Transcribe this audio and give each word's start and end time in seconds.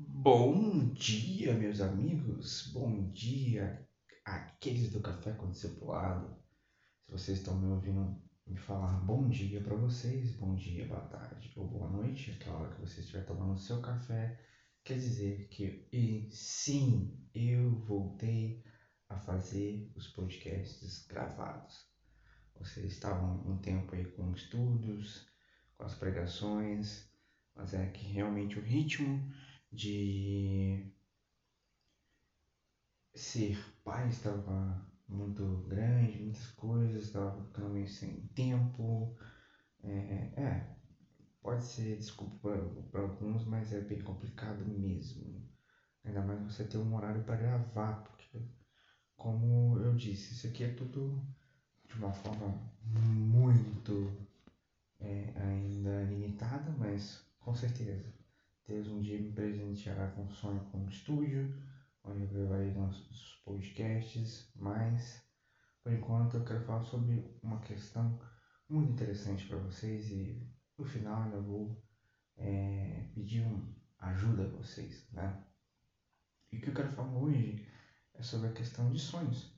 Bom 0.00 0.92
dia, 0.92 1.54
meus 1.54 1.80
amigos. 1.80 2.70
Bom 2.72 3.10
dia, 3.10 3.84
aqueles 4.24 4.92
do 4.92 5.00
café 5.00 5.32
com 5.32 5.50
discipulado. 5.50 6.36
Se 7.02 7.10
vocês 7.10 7.38
estão 7.38 7.58
me 7.58 7.66
ouvindo 7.66 8.16
me 8.46 8.56
falar 8.56 9.00
bom 9.00 9.28
dia 9.28 9.60
para 9.60 9.74
vocês, 9.74 10.30
bom 10.30 10.54
dia, 10.54 10.86
boa 10.86 11.00
tarde 11.00 11.52
ou 11.56 11.66
boa 11.66 11.90
noite, 11.90 12.30
aquela 12.30 12.58
hora 12.58 12.74
que 12.76 12.80
você 12.80 13.00
estiver 13.00 13.24
tomando 13.24 13.54
o 13.54 13.58
seu 13.58 13.80
café, 13.80 14.38
quer 14.84 14.94
dizer 14.94 15.48
que 15.48 15.88
e 15.92 16.28
sim, 16.30 17.18
eu 17.34 17.80
voltei 17.80 18.62
a 19.08 19.18
fazer 19.18 19.90
os 19.96 20.06
podcasts 20.06 21.04
gravados. 21.08 21.88
Vocês 22.54 22.92
estavam 22.92 23.42
um 23.50 23.58
tempo 23.58 23.96
aí 23.96 24.04
com 24.04 24.30
estudos, 24.30 25.26
com 25.76 25.84
as 25.84 25.96
pregações, 25.96 27.10
mas 27.52 27.74
é 27.74 27.88
que 27.88 28.06
realmente 28.06 28.60
o 28.60 28.62
ritmo 28.62 29.28
de 29.72 30.92
ser 33.14 33.56
pai 33.84 34.08
estava 34.08 34.86
muito 35.08 35.64
grande, 35.68 36.18
muitas 36.22 36.46
coisas, 36.52 37.04
estava 37.04 37.42
ficando 37.44 37.70
meio 37.70 37.88
sem 37.88 38.26
tempo. 38.28 39.16
É, 39.82 40.32
é 40.36 40.78
pode 41.40 41.64
ser 41.64 41.96
desculpa 41.96 42.50
para 42.90 43.00
alguns, 43.00 43.44
mas 43.44 43.72
é 43.72 43.80
bem 43.80 44.00
complicado 44.00 44.64
mesmo. 44.66 45.48
Ainda 46.04 46.22
mais 46.22 46.40
você 46.42 46.64
ter 46.64 46.78
um 46.78 46.94
horário 46.94 47.24
para 47.24 47.36
gravar, 47.36 48.02
porque, 48.04 48.40
como 49.16 49.78
eu 49.78 49.94
disse, 49.94 50.34
isso 50.34 50.46
aqui 50.46 50.64
é 50.64 50.74
tudo 50.74 51.26
de 51.86 51.94
uma 51.94 52.12
forma 52.12 52.70
muito 52.82 54.12
é, 55.00 55.32
ainda 55.36 56.04
limitada, 56.04 56.70
mas 56.78 57.26
com 57.40 57.54
certeza 57.54 58.17
Deus 58.68 58.86
um 58.88 59.00
dia 59.00 59.18
me 59.18 59.32
presenteará 59.32 60.08
com 60.08 60.24
um 60.24 60.30
sonho 60.30 60.60
com 60.70 60.76
um 60.76 60.88
estúdio, 60.88 61.54
onde 62.04 62.20
eu 62.20 62.28
gravarei 62.28 62.70
nossos 62.74 63.40
podcasts, 63.42 64.52
mas 64.54 65.26
por 65.82 65.90
enquanto 65.90 66.36
eu 66.36 66.44
quero 66.44 66.60
falar 66.66 66.82
sobre 66.82 67.24
uma 67.42 67.60
questão 67.60 68.20
muito 68.68 68.92
interessante 68.92 69.46
para 69.46 69.56
vocês 69.56 70.10
e 70.10 70.46
no 70.76 70.84
final 70.84 71.22
ainda 71.22 71.40
vou 71.40 71.82
é, 72.36 73.08
pedir 73.14 73.40
uma 73.40 73.74
ajuda 74.00 74.44
a 74.44 74.48
vocês, 74.48 75.08
né? 75.12 75.42
E 76.52 76.58
o 76.58 76.60
que 76.60 76.68
eu 76.68 76.74
quero 76.74 76.90
falar 76.90 77.16
hoje 77.16 77.66
é 78.12 78.22
sobre 78.22 78.48
a 78.48 78.52
questão 78.52 78.92
de 78.92 78.98
sonhos 78.98 79.50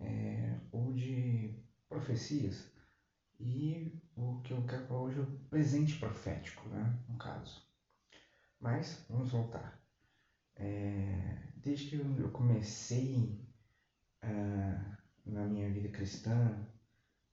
é, 0.00 0.58
ou 0.72 0.94
de 0.94 1.54
profecias. 1.86 2.66
E 3.38 4.02
o 4.16 4.40
que 4.40 4.54
eu 4.54 4.64
quero 4.64 4.86
falar 4.86 5.02
hoje 5.02 5.18
é 5.18 5.22
o 5.22 5.38
presente 5.50 5.98
profético, 5.98 6.66
né? 6.70 6.98
No 7.06 7.18
caso. 7.18 7.67
Mas 8.60 9.04
vamos 9.08 9.30
voltar. 9.30 9.78
É, 10.56 11.50
desde 11.56 11.90
que 11.90 11.96
eu 11.96 12.30
comecei 12.32 13.38
uh, 14.24 14.96
na 15.24 15.44
minha 15.46 15.70
vida 15.70 15.88
cristã, 15.88 16.66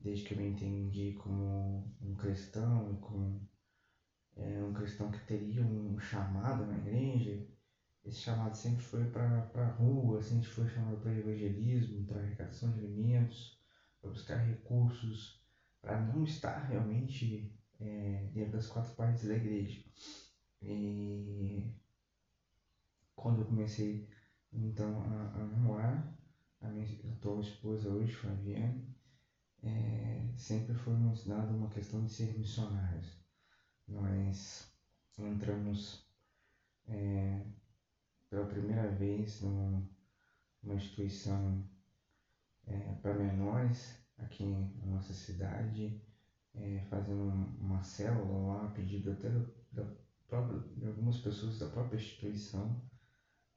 desde 0.00 0.24
que 0.24 0.34
eu 0.34 0.38
me 0.38 0.46
entendi 0.46 1.12
como 1.12 1.84
um 2.00 2.14
cristão, 2.14 2.96
como 3.00 3.40
é, 4.36 4.62
um 4.62 4.72
cristão 4.72 5.10
que 5.10 5.20
teria 5.20 5.64
um 5.64 5.98
chamado 5.98 6.66
na 6.66 6.76
igreja, 6.78 7.42
esse 8.04 8.18
chamado 8.18 8.56
sempre 8.56 8.84
foi 8.84 9.06
para 9.06 9.48
a 9.54 9.68
rua, 9.68 10.20
sempre 10.20 10.48
foi 10.48 10.66
chamado 10.66 10.98
para 10.98 11.12
evangelismo, 11.14 12.04
para 12.04 12.20
arrecadação 12.20 12.72
de 12.72 12.78
alimentos, 12.78 13.56
para 14.00 14.10
buscar 14.10 14.36
recursos, 14.36 15.40
para 15.80 15.98
não 15.98 16.24
estar 16.24 16.58
realmente 16.58 17.48
é, 17.80 18.26
dentro 18.32 18.52
das 18.52 18.66
quatro 18.66 18.92
partes 18.92 19.24
da 19.26 19.34
igreja. 19.34 19.80
E 20.62 21.74
quando 23.16 23.40
eu 23.40 23.46
comecei 23.46 24.08
então 24.52 25.00
a, 25.02 25.32
a 25.34 25.44
namorar, 25.46 26.16
a 26.60 26.68
minha 26.68 26.86
atual 27.12 27.40
esposa 27.40 27.88
hoje, 27.88 28.12
Flaviane, 28.12 28.94
é, 29.62 30.32
sempre 30.36 30.74
foi 30.74 30.94
nos 30.94 31.24
dado 31.24 31.54
uma 31.56 31.68
questão 31.68 32.04
de 32.04 32.12
ser 32.12 32.38
missionários. 32.38 33.18
Nós 33.88 34.72
entramos 35.18 36.06
é, 36.86 37.44
pela 38.30 38.46
primeira 38.46 38.88
vez 38.90 39.40
numa, 39.40 39.88
numa 40.62 40.74
instituição 40.76 41.68
é, 42.66 42.94
para 43.02 43.14
menores 43.14 43.98
aqui 44.18 44.44
na 44.44 44.86
nossa 44.86 45.12
cidade, 45.12 46.00
é, 46.54 46.80
fazendo 46.88 47.22
uma 47.60 47.82
célula 47.82 48.54
lá, 48.54 48.70
pedido 48.70 49.12
até 49.12 49.28
da 49.72 49.84
própria, 50.32 50.58
de 50.78 50.86
algumas 50.86 51.18
pessoas 51.18 51.58
da 51.58 51.68
própria 51.68 51.98
instituição 51.98 52.80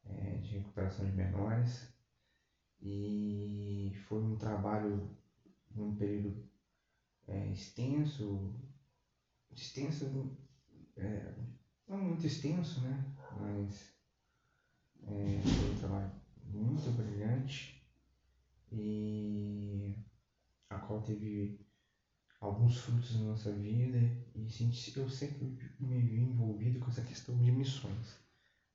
é, 0.04 0.36
de 0.40 0.58
recuperação 0.58 1.06
de 1.06 1.14
menores 1.14 1.96
e 2.82 3.94
foi 4.10 4.22
um 4.22 4.38
trabalho 4.38 5.18
num 5.74 5.96
período 5.96 6.50
é, 7.28 7.50
extenso, 7.50 8.54
extenso, 9.52 10.06
é, 10.98 11.34
não 11.88 11.98
muito 11.98 12.26
extenso, 12.26 12.82
né? 12.82 13.16
Mas 13.40 13.96
é, 15.08 15.42
foi 15.42 15.72
um 15.72 15.80
trabalho 15.80 16.12
muito 16.44 16.92
brilhante 16.92 17.82
e 18.70 19.96
a 20.70 20.78
qual 20.80 21.02
teve 21.02 21.58
alguns 22.42 22.78
frutos 22.80 23.16
na 23.16 23.28
nossa 23.28 23.54
vida 23.54 23.98
e 24.46 25.00
eu 25.00 25.10
sempre 25.10 25.58
me 25.80 26.00
vi 26.02 26.22
envolvido 26.22 26.80
com 26.80 26.88
essa 26.90 27.02
questão 27.02 27.38
de 27.38 27.52
missões, 27.52 28.20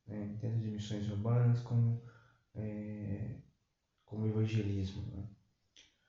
né? 0.07 0.37
tanto 0.41 0.59
de 0.59 0.69
missões 0.69 1.09
urbanas 1.09 1.61
como, 1.61 2.03
é, 2.55 3.37
como 4.05 4.27
evangelismo. 4.27 5.03
Né? 5.13 5.25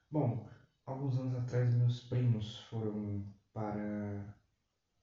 Bom, 0.09 0.47
alguns 0.85 1.17
anos 1.17 1.35
atrás 1.35 1.73
meus 1.73 2.01
primos 2.01 2.57
foram 2.69 3.23
para 3.53 4.35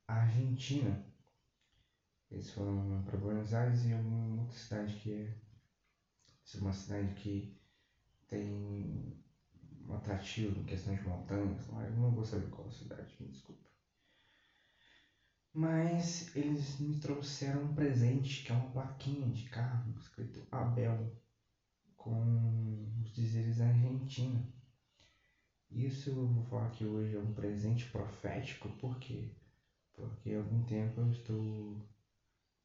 a 0.09 0.15
Argentina. 0.15 1.01
Eles 2.31 2.51
foram 2.51 3.03
para 3.05 3.17
Buenos 3.17 3.55
Aires 3.55 3.85
e 3.85 3.95
uma 3.95 4.41
outra 4.41 4.57
cidade 4.57 4.95
que 4.97 5.13
é 5.13 5.33
uma 6.61 6.73
cidade 6.73 7.13
que 7.15 7.49
tem 8.27 8.51
um 9.89 9.95
atrativo 9.95 10.61
em 10.61 10.65
questão 10.65 10.95
de 10.95 11.03
montanhas, 11.03 11.67
mas 11.69 11.95
não 11.97 12.11
vou 12.11 12.25
saber 12.25 12.49
qual 12.49 12.71
cidade, 12.71 13.15
me 13.21 13.29
desculpa. 13.29 13.68
Mas 15.61 16.25
eles 16.37 16.77
me 16.77 16.95
trouxeram 16.95 17.65
um 17.65 17.75
presente, 17.75 18.41
que 18.45 18.53
é 18.53 18.55
uma 18.55 18.69
plaquinha 18.69 19.29
de 19.29 19.43
carro 19.43 19.93
escrito 19.99 20.47
Abel, 20.53 21.11
com 21.97 22.87
os 23.03 23.11
dizeres 23.11 23.59
Argentina. 23.59 24.41
Isso 25.69 26.11
eu 26.11 26.29
vou 26.29 26.45
falar 26.45 26.69
que 26.69 26.85
hoje 26.85 27.17
é 27.17 27.19
um 27.19 27.29
presente 27.29 27.85
profético, 27.87 28.71
por 28.79 28.97
quê? 28.99 29.27
Porque 29.95 30.31
há 30.31 30.39
algum 30.39 30.63
tempo 30.63 31.01
eu 31.01 31.09
estou 31.09 31.77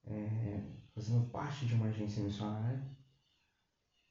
é, 0.04 0.62
fazendo 0.94 1.24
parte 1.32 1.66
de 1.66 1.74
uma 1.74 1.88
agência 1.88 2.22
missionária, 2.22 2.88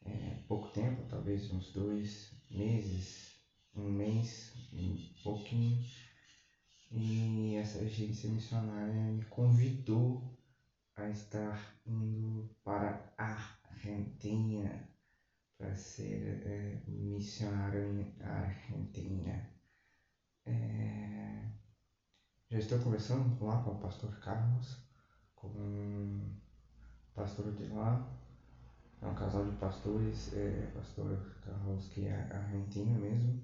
é, 0.04 0.34
pouco 0.49 0.69
tempo, 0.69 1.04
talvez 1.04 1.49
uns 1.49 1.70
dois 1.70 2.28
meses, 2.50 3.38
um 3.76 3.88
mês, 3.88 4.50
um 4.72 4.97
pouquinho, 5.22 5.78
essa 7.62 7.78
agência 7.78 8.28
missionária 8.28 8.93
me 8.93 9.25
convidou 9.27 10.37
a 10.97 11.09
estar 11.09 11.77
indo 11.87 12.50
para 12.65 13.15
a 13.17 13.39
Argentina 13.71 14.89
para 15.56 15.73
ser 15.77 16.43
é, 16.45 16.83
missionário 16.89 18.12
na 18.19 18.27
Argentina. 18.27 19.49
É, 20.45 21.53
já 22.50 22.59
estou 22.59 22.81
conversando 22.81 23.45
lá 23.45 23.62
com 23.62 23.71
o 23.71 23.79
pastor 23.79 24.19
Carlos, 24.19 24.84
com 25.37 25.47
o 25.47 27.15
pastor 27.15 27.53
de 27.55 27.69
lá, 27.69 28.12
é 29.00 29.06
um 29.06 29.15
casal 29.15 29.49
de 29.49 29.56
pastores, 29.56 30.35
é, 30.35 30.69
pastor 30.75 31.17
Carlos, 31.44 31.88
que 31.91 32.06
é 32.06 32.29
argentino 32.32 32.99
mesmo, 32.99 33.41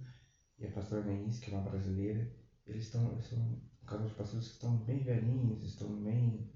e 0.58 0.66
a 0.66 0.72
pastora 0.72 1.04
Neis, 1.04 1.38
que 1.38 1.54
é 1.54 1.56
uma 1.56 1.70
brasileira. 1.70 2.47
Eles 2.68 2.84
estão, 2.84 3.20
são 3.22 3.58
casal 3.86 4.06
de 4.06 4.14
pastores 4.14 4.46
que 4.48 4.54
estão 4.54 4.76
bem 4.78 5.02
velhinhos, 5.02 5.62
estão 5.64 5.88
bem 6.02 6.46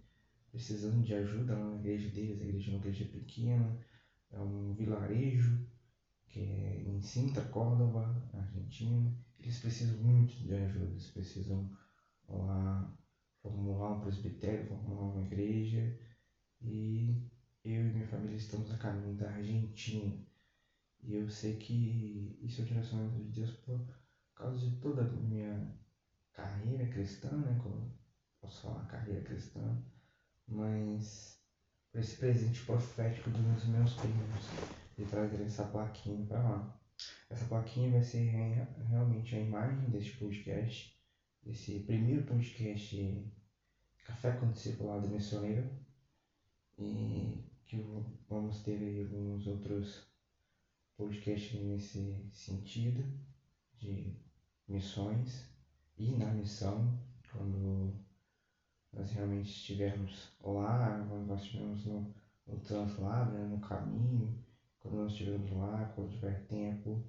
precisando 0.51 1.03
de 1.03 1.15
ajuda 1.15 1.57
na 1.57 1.75
igreja 1.77 2.09
deles. 2.09 2.41
A 2.41 2.45
igreja 2.45 2.71
é 2.71 2.75
uma 2.75 2.79
igreja 2.81 3.05
pequena, 3.07 3.75
é 4.31 4.41
um 4.41 4.75
vilarejo 4.75 5.59
que 6.29 6.41
é 6.41 6.83
em 6.83 7.01
Sintra, 7.01 7.43
Córdoba, 7.43 8.15
Argentina. 8.33 9.13
Eles 9.39 9.59
precisam 9.59 9.97
muito 9.97 10.35
de 10.43 10.53
ajuda, 10.55 10.91
eles 10.93 11.07
precisam 11.09 11.67
lá 12.29 12.87
formular 13.43 13.91
um 13.91 14.01
presbitério, 14.01 14.65
formular 14.65 15.07
uma 15.07 15.23
igreja 15.23 15.91
e 16.61 17.19
eu 17.65 17.87
e 17.87 17.91
minha 17.91 18.05
família 18.05 18.37
estamos 18.37 18.71
a 18.71 18.77
caminho 18.77 19.15
da 19.15 19.29
Argentina. 19.29 20.15
E 21.03 21.15
eu 21.15 21.29
sei 21.29 21.55
que 21.55 22.37
isso 22.41 22.61
é 22.61 22.65
o 22.65 22.67
direcionamento 22.67 23.19
de 23.19 23.29
Deus 23.29 23.53
por 23.53 23.83
causa 24.35 24.59
de 24.59 24.71
toda 24.73 25.03
a 25.03 25.05
minha 25.05 25.73
cristã, 26.93 27.31
né? 27.31 27.59
Como 27.63 27.91
posso 28.41 28.61
falar 28.63 28.87
carreira 28.87 29.23
cristã, 29.23 29.61
mas 30.47 31.41
por 31.91 32.01
esse 32.01 32.17
presente 32.17 32.65
profético 32.65 33.31
dos 33.31 33.65
meus 33.65 33.95
primos 33.95 34.47
de 34.97 35.05
trazer 35.05 35.43
essa 35.43 35.65
plaquinha 35.65 36.27
para 36.27 36.43
lá. 36.43 36.79
Essa 37.31 37.45
plaquinha 37.47 37.91
vai 37.91 38.03
ser 38.03 38.31
realmente 38.89 39.35
a 39.35 39.41
imagem 39.41 39.91
deste 39.91 40.17
podcast, 40.19 40.95
desse 41.43 41.81
primeiro 41.81 42.25
podcast 42.25 43.31
Café 44.05 44.33
com 44.33 44.51
Discipulado 44.51 45.09
Missioneiro, 45.09 45.71
e 46.79 47.43
que 47.65 47.77
vamos 48.29 48.61
ter 48.63 48.79
aí 48.83 49.03
alguns 49.03 49.47
outros 49.47 50.03
podcasts 50.97 51.59
nesse 51.61 52.29
sentido 52.33 53.03
de 53.79 54.15
missões 54.69 55.52
missão, 56.43 56.99
quando 57.31 57.95
nós 58.93 59.11
realmente 59.13 59.49
estivermos 59.49 60.37
lá, 60.43 61.07
quando 61.09 61.27
nós 61.27 61.41
estivermos 61.41 61.87
no, 61.87 62.15
no 62.47 62.59
translado, 62.61 63.33
né, 63.33 63.47
no 63.47 63.61
caminho, 63.61 64.45
quando 64.81 64.97
nós 64.97 65.13
estivermos 65.13 65.51
lá, 65.53 65.91
quando 65.95 66.11
tiver 66.11 66.45
tempo, 66.47 67.03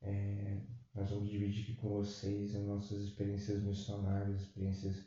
é, 0.00 0.60
nós 0.94 1.10
vamos 1.10 1.28
dividir 1.28 1.64
aqui 1.64 1.74
com 1.74 1.88
vocês 1.88 2.54
as 2.54 2.64
nossas 2.64 3.02
experiências 3.02 3.62
missionárias, 3.62 4.42
experiências 4.42 5.04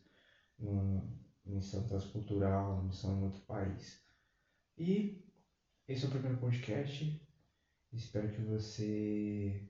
numa 0.60 1.04
missão 1.46 1.88
transcultural, 1.88 2.84
missão 2.84 3.18
em 3.18 3.24
outro 3.24 3.42
país. 3.42 4.04
E 4.78 5.26
esse 5.88 6.06
é 6.06 6.08
o 6.08 6.12
primeiro 6.12 6.38
podcast. 6.38 7.20
Espero 7.94 8.32
que 8.32 8.42
você 8.42 9.70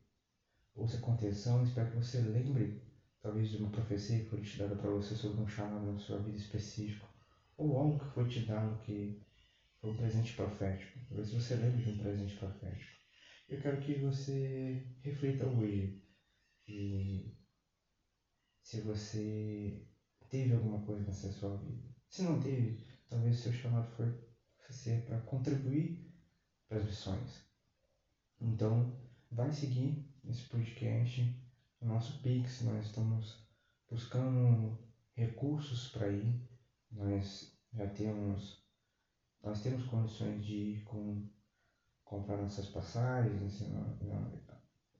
ouça 0.75 0.97
com 0.99 1.13
atenção, 1.13 1.63
espero 1.63 1.91
que 1.91 1.97
você 1.97 2.21
lembre 2.21 2.81
talvez 3.41 3.49
de 3.49 3.57
uma 3.57 3.69
profecia 3.69 4.19
que 4.19 4.29
foi 4.29 4.41
te 4.41 4.57
dada 4.57 4.75
para 4.75 4.89
você 4.89 5.15
sobre 5.15 5.41
um 5.41 5.47
chamado 5.47 5.91
na 5.91 5.97
sua 5.97 6.19
vida 6.19 6.37
específico, 6.37 7.07
ou 7.57 7.77
algo 7.77 7.99
que 7.99 8.13
foi 8.13 8.27
te 8.27 8.41
dado 8.41 8.79
que 8.83 9.19
foi 9.79 9.91
um 9.91 9.97
presente 9.97 10.33
profético. 10.33 10.99
Talvez 11.07 11.31
você 11.31 11.55
lembre 11.55 11.83
de 11.83 11.89
um 11.89 11.97
presente 11.97 12.35
profético. 12.35 12.91
Eu 13.49 13.59
quero 13.59 13.81
que 13.81 13.95
você 13.95 14.85
reflita 15.01 15.45
hoje 15.47 16.01
e 16.67 17.35
se 18.61 18.81
você 18.81 19.87
teve 20.29 20.53
alguma 20.53 20.85
coisa 20.85 21.03
nessa 21.03 21.31
sua 21.31 21.57
vida. 21.57 21.89
Se 22.07 22.23
não 22.23 22.39
teve, 22.39 22.85
talvez 23.09 23.37
seu 23.37 23.51
chamado 23.51 23.89
foi 23.95 24.13
ser 24.69 25.03
para 25.03 25.19
contribuir 25.21 26.13
para 26.69 26.77
as 26.77 26.85
missões. 26.85 27.43
Então, 28.39 28.97
vai 29.29 29.51
seguir 29.51 30.07
esse 30.23 30.43
podcast 30.43 31.40
o 31.81 31.85
nosso 31.87 32.21
Pix, 32.21 32.61
nós 32.61 32.85
estamos 32.85 33.43
buscando 33.89 34.77
recursos 35.15 35.89
para 35.89 36.09
ir. 36.09 36.47
Nós 36.91 37.57
já 37.73 37.87
temos, 37.87 38.63
nós 39.43 39.63
temos 39.63 39.85
condições 39.87 40.45
de 40.45 40.53
ir 40.53 40.83
com, 40.83 41.27
comprar 42.03 42.37
nossas 42.37 42.67
passagens, 42.67 43.63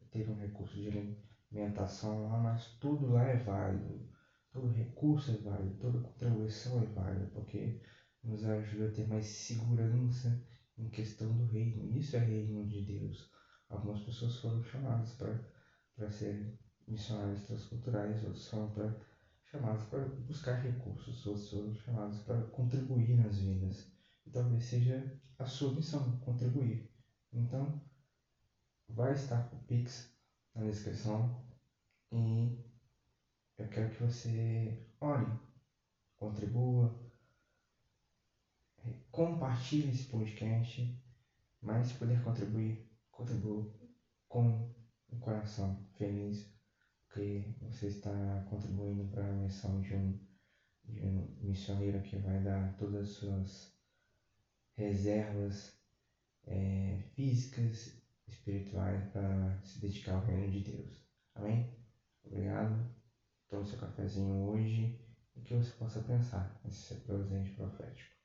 ter 0.09 0.27
um 0.29 0.39
recurso 0.39 0.75
de 0.75 1.17
alimentação 1.51 2.27
lá, 2.27 2.39
mas 2.39 2.65
tudo 2.79 3.11
lá 3.13 3.23
é 3.25 3.37
válido. 3.37 4.09
Todo 4.51 4.73
recurso 4.73 5.31
é 5.31 5.37
válido, 5.37 5.77
toda 5.77 6.01
contribuição 6.01 6.81
é 6.81 6.85
válida, 6.87 7.27
porque 7.27 7.79
nos 8.23 8.43
ajuda 8.43 8.87
a 8.87 8.91
ter 8.91 9.07
mais 9.07 9.25
segurança 9.25 10.43
em 10.77 10.89
questão 10.89 11.37
do 11.37 11.45
reino. 11.45 11.95
Isso 11.95 12.15
é 12.15 12.19
reino 12.19 12.67
de 12.67 12.81
Deus. 12.81 13.31
Algumas 13.69 14.01
pessoas 14.01 14.37
foram 14.37 14.63
chamadas 14.63 15.13
para 15.13 16.11
serem 16.11 16.57
missionários 16.87 17.43
transculturais, 17.47 18.23
outros 18.23 18.45
são 18.45 18.69
para 18.71 18.93
chamados 19.51 19.83
para 19.85 20.05
buscar 20.05 20.61
recursos, 20.61 21.25
outros 21.25 21.49
são 21.49 21.75
chamados 21.75 22.19
para 22.19 22.41
contribuir 22.47 23.17
nas 23.17 23.37
vidas. 23.37 23.91
E 24.25 24.29
talvez 24.29 24.63
seja 24.63 25.19
a 25.37 25.45
sua 25.45 25.73
missão, 25.73 26.17
contribuir. 26.19 26.89
Então, 27.33 27.81
vai 28.87 29.13
estar 29.13 29.49
o 29.53 29.57
Pix 29.65 30.09
na 30.55 30.63
descrição 30.63 31.45
e 32.11 32.57
eu 33.57 33.67
quero 33.69 33.89
que 33.89 34.03
você 34.03 34.87
ore, 34.99 35.27
contribua, 36.17 36.97
compartilhe 39.11 39.91
esse 39.91 40.05
podcast, 40.05 40.99
mas 41.61 41.87
se 41.87 41.93
puder 41.95 42.23
contribuir, 42.23 42.89
contribua 43.11 43.69
com 44.27 44.73
o 45.09 45.17
coração 45.17 45.85
feliz 45.93 46.50
porque 47.11 47.43
você 47.61 47.87
está 47.87 48.45
contribuindo 48.49 49.03
para 49.11 49.27
a 49.27 49.33
missão 49.33 49.81
de 49.81 49.93
um, 49.93 50.17
de 50.85 51.01
um 51.01 51.27
missioneiro 51.41 52.01
que 52.01 52.15
vai 52.17 52.41
dar 52.41 52.75
todas 52.77 53.09
as 53.09 53.09
suas 53.09 53.77
reservas 54.75 55.77
é, 56.45 57.03
físicas, 57.13 58.01
espirituais 58.27 59.03
para 59.11 59.59
se 59.61 59.81
dedicar 59.81 60.15
ao 60.15 60.25
reino 60.25 60.49
de 60.51 60.61
Deus. 60.61 61.05
Amém? 61.35 61.69
Obrigado. 62.23 62.89
Tome 63.49 63.65
seu 63.65 63.79
cafezinho 63.79 64.47
hoje 64.47 64.97
e 65.35 65.41
que 65.41 65.53
você 65.53 65.71
possa 65.71 66.01
pensar 66.03 66.61
nesse 66.63 66.95
presente 67.01 67.51
profético. 67.51 68.15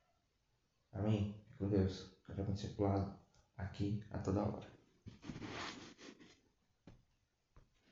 Amém? 0.93 1.33
Fique 1.43 1.57
com 1.57 1.69
Deus. 1.69 2.17
Café 2.25 2.43
com 2.43 2.53
discipulado 2.53 3.19
aqui 3.57 4.01
a 4.11 4.17
toda 4.19 4.43
hora. 4.43 4.67